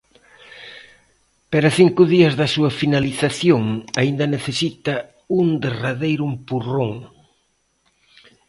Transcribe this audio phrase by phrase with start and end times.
[1.51, 3.63] Pero a cinco días da súa finalización
[4.01, 4.93] aínda necesita
[5.39, 6.91] un derradeiro empurrón.